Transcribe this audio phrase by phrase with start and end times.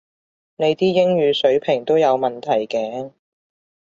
[0.55, 3.11] 你啲英語水平都有問題嘅